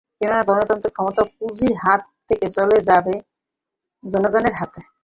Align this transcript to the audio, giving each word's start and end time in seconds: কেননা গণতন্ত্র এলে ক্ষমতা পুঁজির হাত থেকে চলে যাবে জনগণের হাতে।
কেননা 0.19 0.43
গণতন্ত্র 0.49 0.87
এলে 0.87 0.95
ক্ষমতা 0.95 1.21
পুঁজির 1.31 1.73
হাত 1.83 2.01
থেকে 2.27 2.47
চলে 2.55 2.77
যাবে 2.89 3.13
জনগণের 4.03 4.55
হাতে। 4.59 4.81